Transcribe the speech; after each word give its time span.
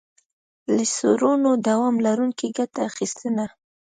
له 0.75 0.83
څړونو 0.95 1.49
دوام 1.67 1.95
لرونکي 2.05 2.47
ګټه 2.57 2.79
اخیستنه. 2.89 3.45